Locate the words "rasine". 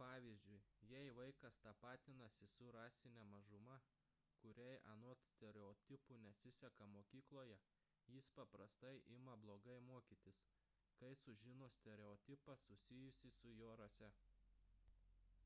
2.76-3.24